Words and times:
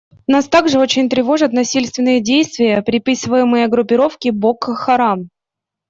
Нас 0.25 0.47
также 0.47 0.79
очень 0.79 1.09
тревожат 1.09 1.53
насильственные 1.53 2.21
действия, 2.21 2.81
приписываемые 2.81 3.67
группировке 3.67 4.31
«Боко 4.31 4.73
Харам». 4.73 5.29